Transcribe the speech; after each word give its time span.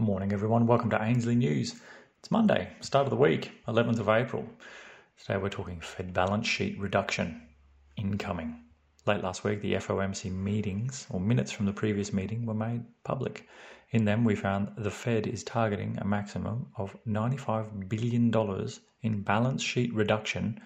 Morning, 0.00 0.32
everyone. 0.32 0.66
Welcome 0.66 0.88
to 0.90 1.02
Ainslie 1.02 1.34
News. 1.34 1.74
It's 2.20 2.30
Monday, 2.30 2.72
start 2.80 3.04
of 3.04 3.10
the 3.10 3.16
week, 3.16 3.52
11th 3.68 4.00
of 4.00 4.08
April. 4.08 4.46
Today 5.18 5.36
we're 5.36 5.50
talking 5.50 5.78
Fed 5.78 6.14
balance 6.14 6.48
sheet 6.48 6.78
reduction 6.78 7.42
incoming. 7.98 8.62
Late 9.04 9.22
last 9.22 9.44
week, 9.44 9.60
the 9.60 9.74
FOMC 9.74 10.32
meetings 10.32 11.06
or 11.10 11.20
minutes 11.20 11.52
from 11.52 11.66
the 11.66 11.74
previous 11.74 12.14
meeting 12.14 12.46
were 12.46 12.54
made 12.54 12.82
public. 13.04 13.46
In 13.90 14.06
them, 14.06 14.24
we 14.24 14.34
found 14.34 14.72
the 14.78 14.90
Fed 14.90 15.26
is 15.26 15.44
targeting 15.44 15.98
a 15.98 16.06
maximum 16.06 16.68
of 16.78 16.96
$95 17.06 17.90
billion 17.90 18.32
in 19.02 19.22
balance 19.22 19.62
sheet 19.62 19.92
reduction 19.92 20.62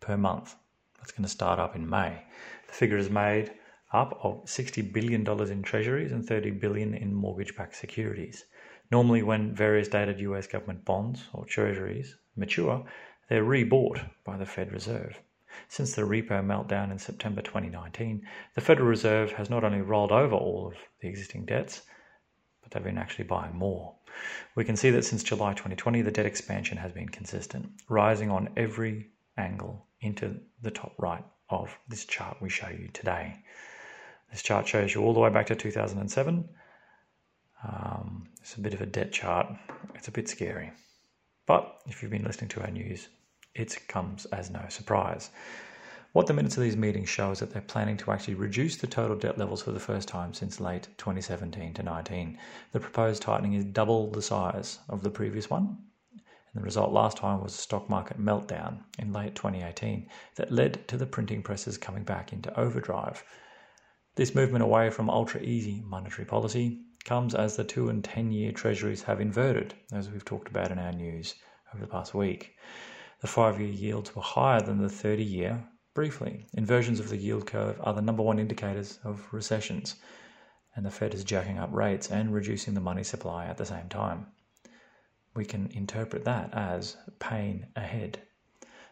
per 0.00 0.16
month. 0.16 0.56
That's 0.98 1.12
going 1.12 1.22
to 1.22 1.28
start 1.28 1.60
up 1.60 1.76
in 1.76 1.88
May. 1.88 2.20
The 2.66 2.72
figure 2.72 2.98
is 2.98 3.10
made 3.10 3.52
up 3.92 4.18
of 4.24 4.44
$60 4.46 4.92
billion 4.92 5.24
in 5.24 5.62
treasuries 5.62 6.10
and 6.10 6.26
30 6.26 6.50
billion 6.50 6.94
in 6.94 7.14
mortgage 7.14 7.54
backed 7.54 7.76
securities. 7.76 8.44
Normally, 8.92 9.22
when 9.22 9.54
various 9.54 9.88
dated 9.88 10.20
US 10.20 10.46
government 10.46 10.84
bonds 10.84 11.24
or 11.32 11.46
treasuries 11.46 12.14
mature, 12.36 12.84
they're 13.26 13.42
rebought 13.42 14.04
by 14.22 14.36
the 14.36 14.44
Fed 14.44 14.70
Reserve. 14.70 15.18
Since 15.68 15.94
the 15.94 16.02
repo 16.02 16.44
meltdown 16.44 16.92
in 16.92 16.98
September 16.98 17.40
2019, 17.40 18.20
the 18.54 18.60
Federal 18.60 18.88
Reserve 18.88 19.32
has 19.32 19.48
not 19.48 19.64
only 19.64 19.80
rolled 19.80 20.12
over 20.12 20.36
all 20.36 20.66
of 20.66 20.74
the 21.00 21.08
existing 21.08 21.46
debts, 21.46 21.80
but 22.60 22.70
they've 22.70 22.84
been 22.84 22.98
actually 22.98 23.24
buying 23.24 23.56
more. 23.56 23.94
We 24.56 24.64
can 24.66 24.76
see 24.76 24.90
that 24.90 25.06
since 25.06 25.22
July 25.22 25.52
2020, 25.52 26.02
the 26.02 26.10
debt 26.10 26.26
expansion 26.26 26.76
has 26.76 26.92
been 26.92 27.08
consistent, 27.08 27.70
rising 27.88 28.30
on 28.30 28.50
every 28.58 29.08
angle 29.38 29.86
into 30.02 30.38
the 30.60 30.70
top 30.70 30.92
right 30.98 31.24
of 31.48 31.74
this 31.88 32.04
chart 32.04 32.36
we 32.42 32.50
show 32.50 32.68
you 32.68 32.88
today. 32.92 33.38
This 34.30 34.42
chart 34.42 34.68
shows 34.68 34.94
you 34.94 35.00
all 35.00 35.14
the 35.14 35.20
way 35.20 35.30
back 35.30 35.46
to 35.46 35.56
2007 35.56 36.46
um, 37.64 38.28
it's 38.40 38.56
a 38.56 38.60
bit 38.60 38.74
of 38.74 38.80
a 38.80 38.86
debt 38.86 39.12
chart. 39.12 39.46
It's 39.94 40.08
a 40.08 40.12
bit 40.12 40.28
scary. 40.28 40.72
But 41.46 41.80
if 41.86 42.02
you've 42.02 42.10
been 42.10 42.24
listening 42.24 42.48
to 42.50 42.62
our 42.62 42.70
news, 42.70 43.08
it 43.54 43.76
comes 43.88 44.24
as 44.26 44.50
no 44.50 44.64
surprise. 44.68 45.30
What 46.12 46.26
the 46.26 46.34
minutes 46.34 46.56
of 46.56 46.62
these 46.62 46.76
meetings 46.76 47.08
show 47.08 47.30
is 47.30 47.38
that 47.38 47.52
they're 47.52 47.62
planning 47.62 47.96
to 47.98 48.10
actually 48.10 48.34
reduce 48.34 48.76
the 48.76 48.86
total 48.86 49.16
debt 49.16 49.38
levels 49.38 49.62
for 49.62 49.72
the 49.72 49.80
first 49.80 50.08
time 50.08 50.34
since 50.34 50.60
late 50.60 50.88
2017 50.98 51.72
to 51.74 51.82
19. 51.82 52.38
The 52.72 52.80
proposed 52.80 53.22
tightening 53.22 53.54
is 53.54 53.64
double 53.64 54.10
the 54.10 54.20
size 54.20 54.78
of 54.90 55.02
the 55.02 55.10
previous 55.10 55.48
one. 55.48 55.78
And 56.12 56.60
the 56.60 56.64
result 56.64 56.92
last 56.92 57.16
time 57.16 57.42
was 57.42 57.54
a 57.54 57.58
stock 57.58 57.88
market 57.88 58.20
meltdown 58.20 58.80
in 58.98 59.14
late 59.14 59.34
2018 59.34 60.06
that 60.36 60.52
led 60.52 60.86
to 60.88 60.98
the 60.98 61.06
printing 61.06 61.42
presses 61.42 61.78
coming 61.78 62.04
back 62.04 62.32
into 62.32 62.58
overdrive. 62.60 63.24
This 64.14 64.34
movement 64.34 64.62
away 64.62 64.90
from 64.90 65.08
ultra 65.08 65.40
easy 65.40 65.82
monetary 65.86 66.26
policy 66.26 66.82
comes 67.04 67.34
as 67.34 67.56
the 67.56 67.64
two 67.64 67.88
and 67.88 68.04
10 68.04 68.30
year 68.30 68.52
treasuries 68.52 69.02
have 69.02 69.20
inverted, 69.20 69.74
as 69.92 70.08
we've 70.08 70.24
talked 70.24 70.48
about 70.48 70.70
in 70.70 70.78
our 70.78 70.92
news 70.92 71.34
over 71.74 71.84
the 71.84 71.90
past 71.90 72.14
week. 72.14 72.56
The 73.20 73.26
five 73.26 73.60
year 73.60 73.70
yields 73.70 74.14
were 74.14 74.22
higher 74.22 74.60
than 74.60 74.78
the 74.78 74.88
30 74.88 75.24
year 75.24 75.64
briefly. 75.94 76.46
Inversions 76.54 77.00
of 77.00 77.08
the 77.08 77.16
yield 77.16 77.46
curve 77.46 77.80
are 77.82 77.92
the 77.92 78.02
number 78.02 78.22
one 78.22 78.38
indicators 78.38 78.98
of 79.04 79.26
recessions, 79.32 79.96
and 80.76 80.86
the 80.86 80.90
Fed 80.90 81.12
is 81.12 81.24
jacking 81.24 81.58
up 81.58 81.72
rates 81.72 82.10
and 82.10 82.32
reducing 82.32 82.74
the 82.74 82.80
money 82.80 83.02
supply 83.02 83.46
at 83.46 83.56
the 83.56 83.66
same 83.66 83.88
time. 83.88 84.26
We 85.34 85.44
can 85.44 85.70
interpret 85.72 86.24
that 86.24 86.54
as 86.54 86.96
pain 87.18 87.66
ahead. 87.74 88.22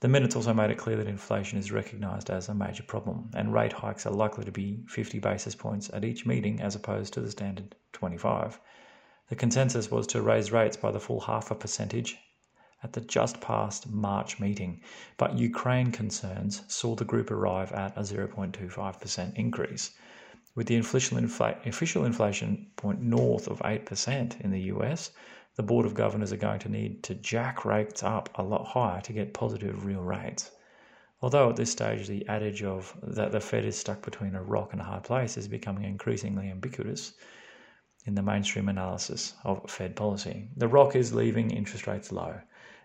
The 0.00 0.08
minutes 0.08 0.36
also 0.36 0.52
made 0.52 0.70
it 0.70 0.78
clear 0.78 0.96
that 0.96 1.06
inflation 1.06 1.58
is 1.58 1.72
recognised 1.72 2.28
as 2.28 2.48
a 2.48 2.54
major 2.54 2.82
problem, 2.82 3.30
and 3.34 3.52
rate 3.52 3.72
hikes 3.72 4.04
are 4.04 4.12
likely 4.12 4.44
to 4.44 4.52
be 4.52 4.84
50 4.88 5.20
basis 5.20 5.54
points 5.54 5.90
at 5.92 6.04
each 6.04 6.26
meeting 6.26 6.60
as 6.60 6.74
opposed 6.74 7.14
to 7.14 7.20
the 7.20 7.30
standard 7.30 7.74
25. 7.94 8.60
The 9.28 9.36
consensus 9.36 9.90
was 9.90 10.06
to 10.08 10.20
raise 10.20 10.52
rates 10.52 10.76
by 10.76 10.90
the 10.90 11.00
full 11.00 11.20
half 11.20 11.50
a 11.50 11.54
percentage 11.54 12.18
at 12.82 12.92
the 12.92 13.00
just 13.00 13.40
past 13.40 13.88
March 13.88 14.38
meeting, 14.38 14.82
but 15.16 15.38
Ukraine 15.38 15.90
concerns 15.90 16.62
saw 16.68 16.94
the 16.94 17.06
group 17.06 17.30
arrive 17.30 17.72
at 17.72 17.96
a 17.96 18.00
0.25% 18.00 19.34
increase. 19.36 19.92
With 20.54 20.66
the 20.66 20.76
official, 20.76 21.16
official 21.16 22.04
inflation 22.04 22.66
point 22.76 23.00
north 23.00 23.48
of 23.48 23.60
8% 23.60 24.40
in 24.42 24.50
the 24.50 24.60
US, 24.74 25.10
the 25.56 25.62
Board 25.62 25.86
of 25.86 25.94
Governors 25.94 26.32
are 26.32 26.36
going 26.36 26.60
to 26.60 26.68
need 26.68 27.02
to 27.04 27.14
jack 27.14 27.64
rates 27.64 28.02
up 28.02 28.28
a 28.34 28.42
lot 28.42 28.66
higher 28.66 29.00
to 29.00 29.12
get 29.14 29.32
positive 29.32 29.86
real 29.86 30.02
rates. 30.02 30.50
Although 31.22 31.48
at 31.48 31.56
this 31.56 31.72
stage 31.72 32.06
the 32.06 32.28
adage 32.28 32.62
of 32.62 32.94
that 33.02 33.32
the 33.32 33.40
Fed 33.40 33.64
is 33.64 33.78
stuck 33.78 34.02
between 34.02 34.34
a 34.34 34.42
rock 34.42 34.72
and 34.72 34.82
a 34.82 34.84
hard 34.84 35.04
place 35.04 35.38
is 35.38 35.48
becoming 35.48 35.84
increasingly 35.84 36.48
ubiquitous 36.48 37.14
in 38.06 38.14
the 38.14 38.22
mainstream 38.22 38.68
analysis 38.68 39.34
of 39.44 39.70
Fed 39.70 39.96
policy. 39.96 40.48
The 40.56 40.68
rock 40.68 40.94
is 40.94 41.14
leaving 41.14 41.50
interest 41.50 41.86
rates 41.86 42.12
low 42.12 42.40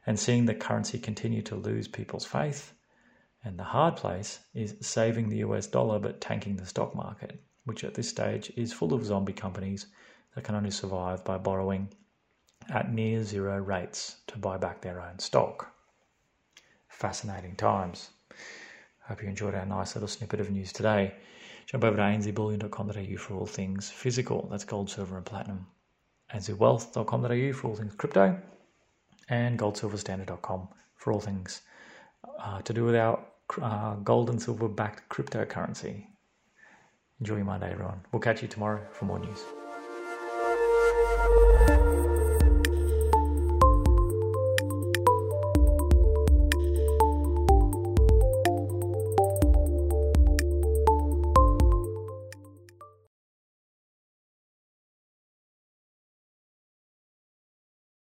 and 0.06 0.18
seeing 0.18 0.46
the 0.46 0.56
currency 0.56 0.98
continue 0.98 1.42
to 1.44 1.56
lose 1.56 1.88
people's 1.88 2.26
faith. 2.26 2.74
And 3.44 3.58
the 3.58 3.64
hard 3.64 3.96
place 3.96 4.40
is 4.54 4.76
saving 4.82 5.30
the 5.30 5.38
US 5.38 5.68
dollar 5.68 6.00
but 6.00 6.22
tanking 6.22 6.56
the 6.56 6.66
stock 6.66 6.96
market, 6.96 7.42
which 7.66 7.84
at 7.84 7.94
this 7.94 8.10
stage 8.10 8.52
is 8.56 8.74
full 8.74 8.94
of 8.94 9.06
zombie 9.06 9.34
companies 9.34 9.88
that 10.36 10.44
can 10.44 10.56
only 10.56 10.72
survive 10.72 11.24
by 11.24 11.38
borrowing 11.38 11.90
at 12.70 12.94
near 12.94 13.24
zero 13.24 13.58
rates 13.58 14.18
to 14.28 14.38
buy 14.38 14.58
back 14.58 14.82
their 14.82 15.02
own 15.02 15.20
stock. 15.20 15.74
Fascinating 16.88 17.56
times. 17.56 18.12
Hope 19.02 19.24
you 19.24 19.30
enjoyed 19.30 19.56
our 19.56 19.66
nice 19.66 19.96
little 19.96 20.08
snippet 20.08 20.40
of 20.40 20.52
news 20.52 20.72
today. 20.72 21.16
Jump 21.70 21.84
over 21.84 21.98
to 21.98 22.02
ainsliebullion.com.au 22.02 23.18
for 23.18 23.36
all 23.36 23.46
things 23.46 23.92
physical, 23.92 24.48
that's 24.50 24.64
gold, 24.64 24.90
silver, 24.90 25.18
and 25.18 25.26
platinum. 25.26 25.68
ainsliewealth.com.au 26.34 27.54
for 27.54 27.68
all 27.68 27.76
things 27.76 27.94
crypto, 27.96 28.40
and 29.30 29.60
goldsilverstandard.com 29.60 30.68
for 30.96 31.14
all 31.14 31.20
things 31.20 31.62
uh, 32.40 32.62
to 32.64 32.74
do 32.74 32.86
with 32.86 32.96
our 32.96 33.24
uh, 33.62 33.96
gold 33.98 34.32
and 34.32 34.42
silver 34.42 34.68
backed 34.68 35.08
cryptocurrency. 35.10 36.08
Enjoy 37.20 37.36
your 37.36 37.46
Monday, 37.46 37.72
everyone. 37.72 38.02
We'll 38.12 38.22
catch 38.22 38.42
you 38.42 38.48
tomorrow 38.48 38.82
for 38.92 39.06
more 39.06 39.20
news. 39.20 39.44